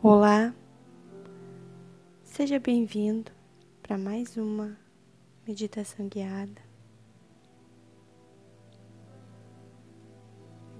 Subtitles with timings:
[0.00, 0.54] Olá,
[2.22, 3.32] seja bem-vindo
[3.82, 4.78] para mais uma
[5.44, 6.62] meditação guiada.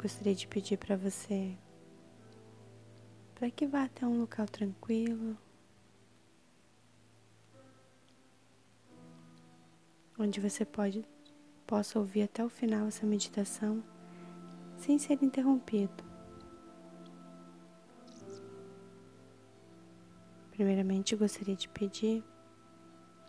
[0.00, 1.58] Gostaria de pedir para você
[3.34, 5.36] para que vá até um local tranquilo,
[10.16, 11.04] onde você pode
[11.66, 13.82] possa ouvir até o final essa meditação
[14.76, 16.09] sem ser interrompido.
[20.60, 22.22] Primeiramente, gostaria de pedir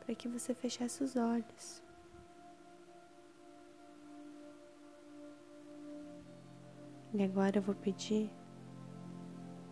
[0.00, 1.80] para que você fechasse os olhos.
[7.14, 8.28] E agora eu vou pedir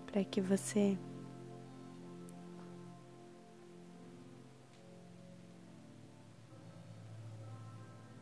[0.06, 0.96] para que você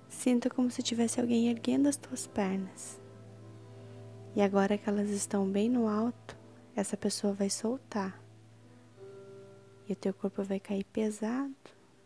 [0.08, 2.98] sinta como se tivesse alguém erguendo as tuas pernas.
[4.34, 6.38] E agora que elas estão bem no alto,
[6.74, 8.24] essa pessoa vai soltar
[9.88, 11.54] e o teu corpo vai cair pesado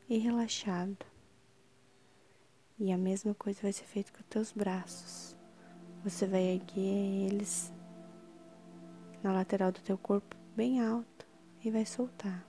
[0.09, 1.07] e relaxado.
[2.79, 5.37] E a mesma coisa vai ser feita com os teus braços.
[6.03, 7.73] Você vai erguer eles
[9.23, 11.27] na lateral do teu corpo bem alto
[11.63, 12.47] e vai soltar.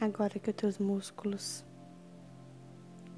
[0.00, 1.64] Agora que os teus músculos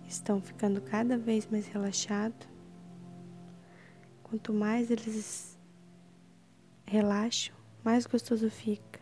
[0.08, 2.51] estão ficando cada vez mais relaxados,
[4.32, 5.58] Quanto mais eles
[6.86, 8.98] relaxam, mais gostoso fica.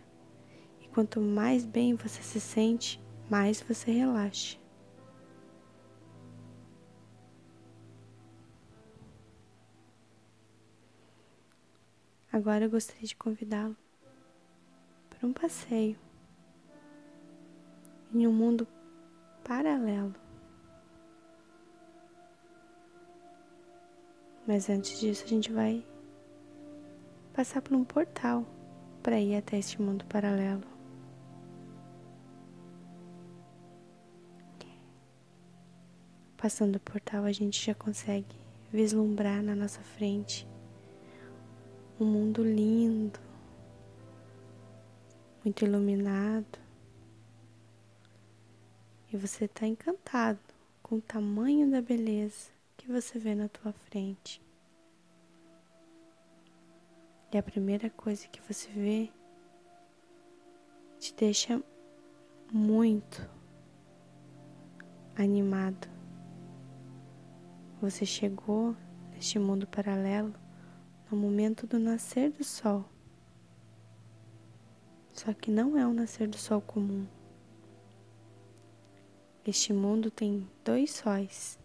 [0.81, 3.01] E quanto mais bem você se sente,
[3.31, 4.59] mais você relaxa.
[12.33, 13.77] Agora eu gostaria de convidá-lo
[15.11, 15.97] para um passeio
[18.13, 18.67] em um mundo
[19.45, 20.30] paralelo.
[24.51, 25.87] Mas antes disso, a gente vai
[27.33, 28.45] passar por um portal
[29.01, 30.65] para ir até este mundo paralelo.
[36.37, 38.35] Passando o portal, a gente já consegue
[38.73, 40.49] vislumbrar na nossa frente
[42.01, 43.21] um mundo lindo,
[45.45, 46.59] muito iluminado.
[49.13, 50.41] E você está encantado
[50.83, 54.43] com o tamanho da beleza que você vê na tua frente.
[57.31, 59.11] E a primeira coisa que você vê
[60.99, 61.63] te deixa
[62.51, 63.29] muito
[65.15, 65.89] animado.
[67.83, 68.75] Você chegou
[69.13, 70.35] neste mundo paralelo
[71.11, 72.87] no momento do nascer do sol.
[75.13, 77.07] Só que não é um nascer do sol comum.
[79.47, 81.60] Este mundo tem dois sóis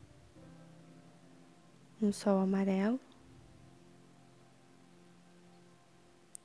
[2.06, 3.00] um sol amarelo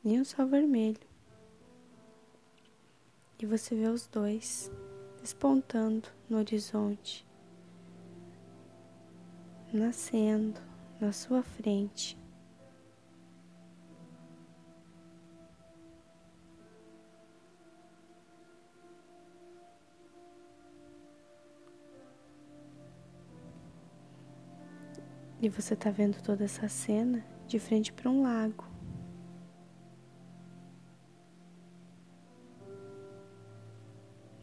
[0.03, 0.99] e um sol vermelho.
[3.39, 4.71] E você vê os dois
[5.21, 7.27] despontando no horizonte,
[9.73, 10.61] nascendo
[10.99, 12.19] na sua frente.
[25.43, 28.65] E você está vendo toda essa cena de frente para um lago.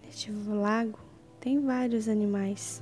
[0.02, 0.97] Neste lago
[1.40, 2.81] tem vários animais.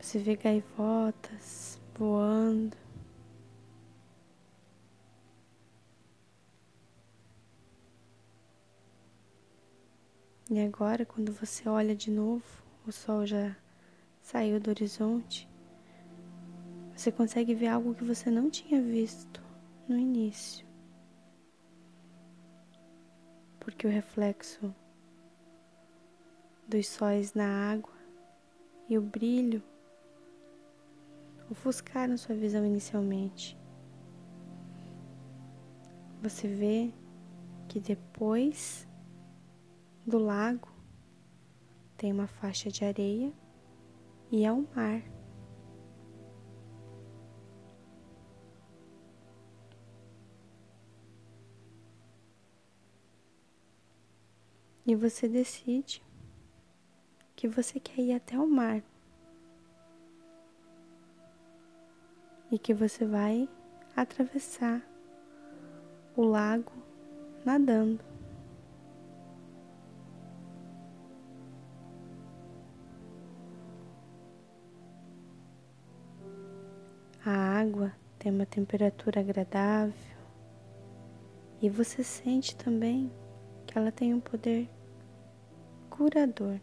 [0.00, 2.74] Você vê gaivotas voando.
[10.50, 12.42] E agora, quando você olha de novo,
[12.86, 13.54] o sol já
[14.22, 15.49] saiu do horizonte.
[17.00, 19.42] Você consegue ver algo que você não tinha visto
[19.88, 20.66] no início.
[23.58, 24.74] Porque o reflexo
[26.68, 27.94] dos sóis na água
[28.86, 29.62] e o brilho
[31.50, 33.58] ofuscaram sua visão inicialmente.
[36.20, 36.92] Você vê
[37.66, 38.86] que depois
[40.06, 40.68] do lago
[41.96, 43.32] tem uma faixa de areia
[44.30, 45.09] e é o mar.
[54.90, 56.02] E você decide
[57.36, 58.82] que você quer ir até o mar
[62.50, 63.48] e que você vai
[63.94, 64.82] atravessar
[66.16, 66.72] o lago
[67.44, 68.00] nadando.
[77.24, 80.16] água tem uma temperatura agradável
[81.62, 83.12] e você sente também
[83.64, 84.68] que ela tem um poder
[86.00, 86.58] curador.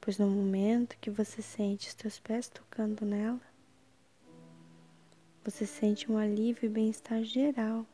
[0.00, 3.42] Pois no momento que você sente os teus pés tocando nela,
[5.44, 7.84] você sente um alívio e bem-estar geral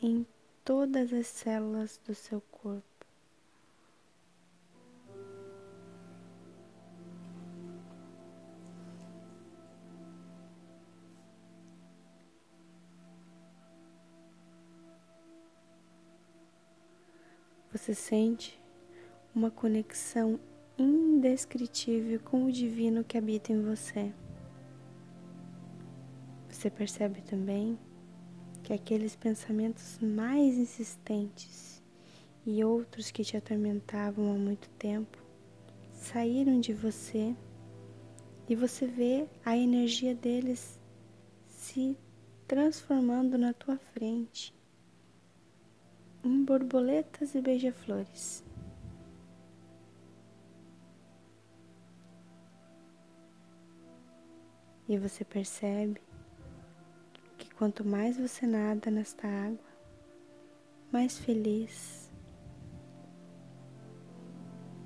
[0.00, 0.26] em
[0.64, 2.87] todas as células do seu corpo.
[17.70, 18.58] Você sente
[19.34, 20.40] uma conexão
[20.78, 24.10] indescritível com o divino que habita em você.
[26.48, 27.78] Você percebe também
[28.62, 31.82] que aqueles pensamentos mais insistentes
[32.46, 35.18] e outros que te atormentavam há muito tempo
[35.92, 37.36] saíram de você
[38.48, 40.80] e você vê a energia deles
[41.46, 41.94] se
[42.46, 44.57] transformando na tua frente
[46.24, 48.44] em borboletas e beija-flores.
[54.88, 56.00] E você percebe
[57.36, 59.68] que quanto mais você nada nesta água,
[60.90, 62.10] mais feliz,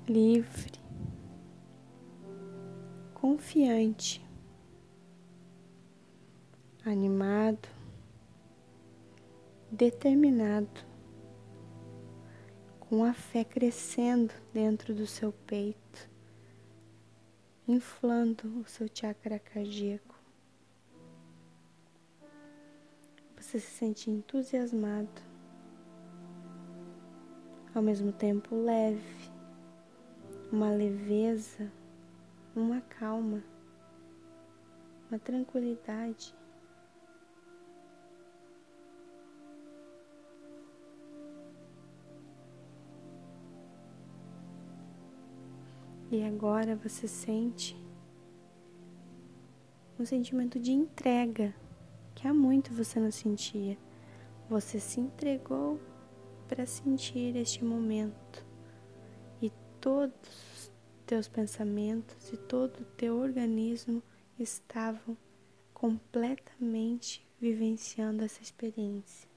[0.07, 0.73] livre,
[3.13, 4.21] confiante,
[6.85, 7.69] animado,
[9.71, 10.92] determinado
[12.93, 16.07] com a fé crescendo dentro do seu peito,
[17.67, 20.13] inflando o seu chakra cardíaco.
[23.35, 25.09] Você se sente entusiasmado,
[27.73, 29.31] ao mesmo tempo leve,
[30.51, 31.71] uma leveza,
[32.55, 33.43] uma calma,
[35.09, 36.35] uma tranquilidade.
[46.13, 47.75] E agora você sente
[49.99, 51.55] um sentimento de entrega
[52.13, 53.75] que há muito você não sentia.
[54.47, 55.79] Você se entregou
[56.47, 58.45] para sentir este momento
[59.41, 59.51] e
[59.81, 60.71] todos os
[61.03, 64.03] teus pensamentos e todo o teu organismo
[64.37, 65.17] estavam
[65.73, 69.32] completamente vivenciando essa experiência.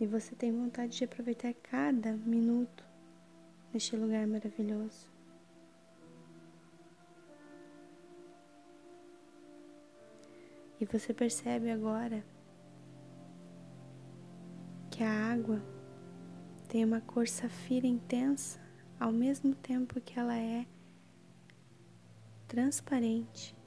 [0.00, 2.82] E você tem vontade de aproveitar cada minuto
[3.72, 5.10] neste lugar maravilhoso.
[10.80, 12.24] E você percebe agora
[14.90, 15.62] que a água
[16.66, 18.58] tem uma cor safira intensa
[18.98, 20.66] ao mesmo tempo que ela é
[22.48, 23.59] transparente.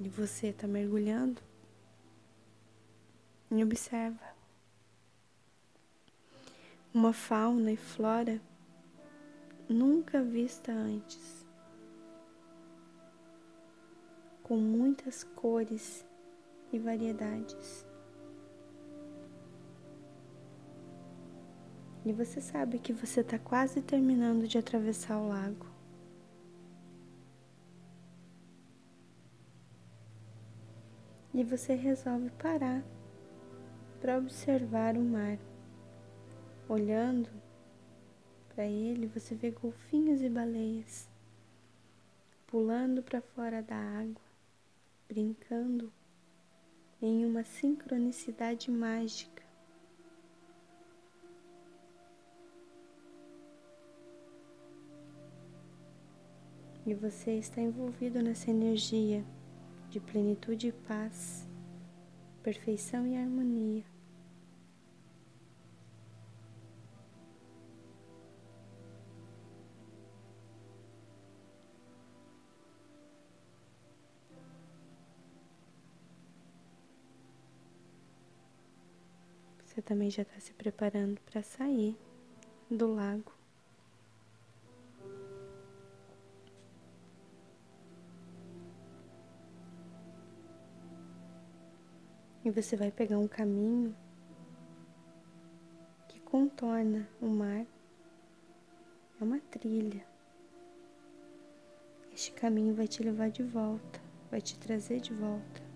[0.00, 1.42] E você está mergulhando
[3.50, 4.34] e observa
[6.92, 8.40] uma fauna e flora
[9.68, 11.46] nunca vista antes,
[14.42, 16.04] com muitas cores
[16.72, 17.86] e variedades.
[22.04, 25.69] E você sabe que você está quase terminando de atravessar o lago.
[31.40, 32.84] E você resolve parar
[33.98, 35.38] para observar o mar.
[36.68, 37.30] Olhando
[38.54, 41.08] para ele, você vê golfinhos e baleias
[42.46, 44.22] pulando para fora da água,
[45.08, 45.90] brincando
[47.00, 49.42] em uma sincronicidade mágica.
[56.84, 59.24] E você está envolvido nessa energia
[59.90, 61.48] de plenitude e paz,
[62.44, 63.84] perfeição e harmonia.
[79.64, 81.96] Você também já está se preparando para sair
[82.70, 83.39] do lago.
[92.44, 93.94] e você vai pegar um caminho
[96.08, 97.66] que contorna o mar.
[99.20, 100.04] É uma trilha.
[102.12, 105.70] Este caminho vai te levar de volta, vai te trazer de volta.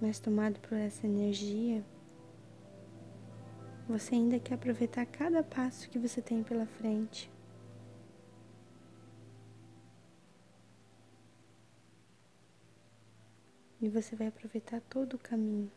[0.00, 1.84] Mas tomado por essa energia,
[3.88, 7.30] você ainda quer aproveitar cada passo que você tem pela frente.
[13.80, 15.70] E você vai aproveitar todo o caminho.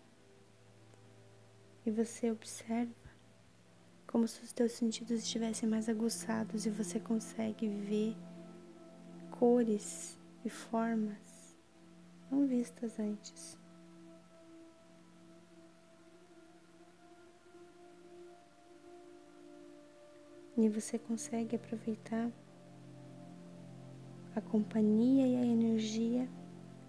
[1.86, 2.94] E você observa
[4.08, 8.16] como se os teus sentidos estivessem mais aguçados e você consegue ver
[9.32, 11.56] cores e formas
[12.30, 13.58] não vistas antes.
[20.58, 22.32] E você consegue aproveitar
[24.36, 26.28] a companhia e a energia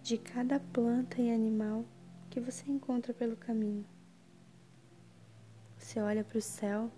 [0.02, 1.84] de cada planta e animal
[2.28, 3.86] que você encontra pelo caminho.
[5.78, 6.90] Você olha para o céu.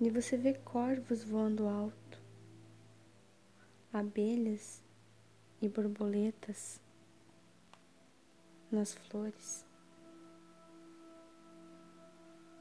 [0.00, 2.22] E você vê corvos voando alto,
[3.92, 4.82] abelhas
[5.60, 6.80] e borboletas
[8.72, 9.66] nas flores.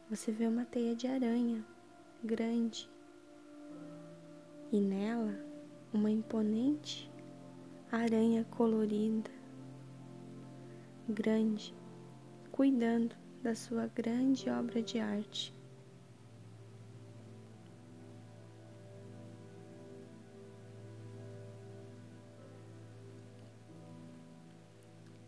[0.09, 1.65] Você vê uma teia de aranha
[2.21, 2.89] grande
[4.71, 5.33] e nela
[5.91, 7.09] uma imponente
[7.91, 9.31] aranha colorida,
[11.07, 11.73] grande,
[12.51, 15.53] cuidando da sua grande obra de arte.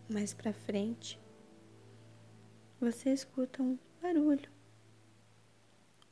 [0.08, 1.18] Mais para frente,
[2.80, 4.52] você escuta um barulho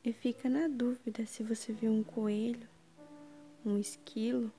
[0.02, 2.69] e fica na dúvida se você viu um coelho
[3.64, 4.52] um esquilo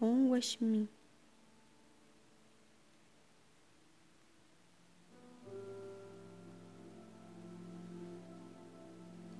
[0.00, 0.88] ou um guaxinim.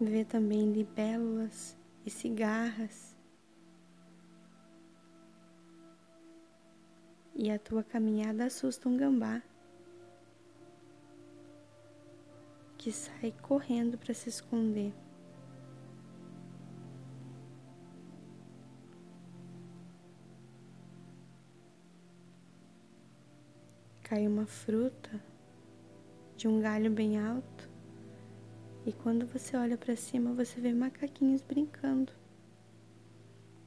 [0.00, 3.16] Vê também libélulas e cigarras.
[7.34, 9.42] E a tua caminhada assusta um gambá
[12.76, 14.94] que sai correndo para se esconder.
[24.08, 25.20] Cai uma fruta
[26.36, 27.68] de um galho bem alto
[28.86, 32.12] e quando você olha para cima você vê macaquinhos brincando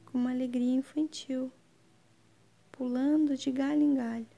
[0.06, 1.52] com uma alegria infantil,
[2.72, 4.29] pulando de galho em galho.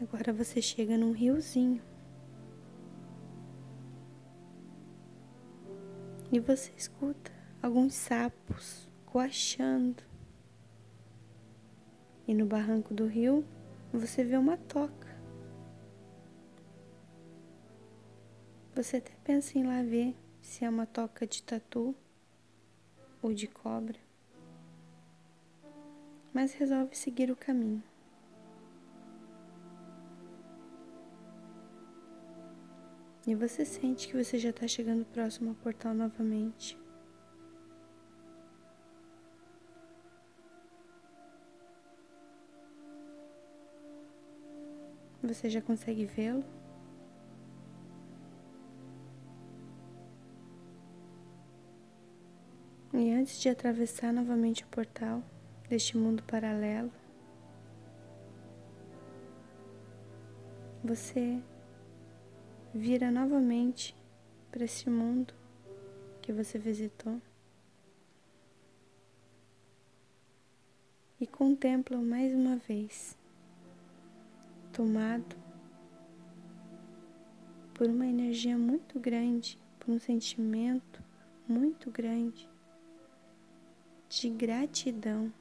[0.00, 1.82] Agora você chega num riozinho.
[6.30, 10.02] E você escuta alguns sapos coachando.
[12.28, 13.44] E no barranco do rio
[13.92, 15.08] você vê uma toca.
[18.76, 21.92] Você até pensa em lá ver se é uma toca de tatu
[23.20, 23.98] ou de cobra,
[26.32, 27.82] mas resolve seguir o caminho.
[33.28, 36.78] E você sente que você já está chegando próximo ao portal novamente.
[45.22, 46.42] Você já consegue vê-lo?
[52.94, 55.22] E antes de atravessar novamente o portal
[55.68, 56.90] deste mundo paralelo,
[60.82, 61.42] você
[62.74, 63.94] vira novamente
[64.50, 65.34] para esse mundo
[66.20, 67.20] que você visitou
[71.20, 73.16] e contempla mais uma vez,
[74.72, 75.36] tomado
[77.74, 81.02] por uma energia muito grande, por um sentimento
[81.48, 82.48] muito grande
[84.08, 85.32] de gratidão.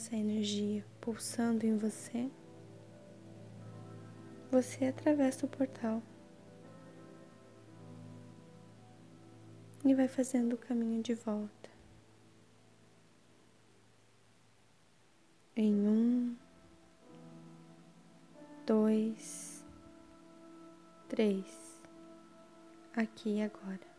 [0.00, 2.30] Essa energia pulsando em você,
[4.50, 6.02] você atravessa o portal
[9.84, 11.68] e vai fazendo o caminho de volta.
[15.54, 16.34] Em um,
[18.66, 19.62] dois,
[21.10, 21.82] três,
[22.96, 23.89] aqui e agora.